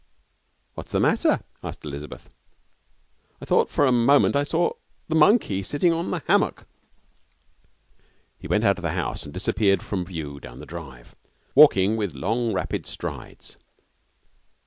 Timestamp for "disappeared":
9.31-9.83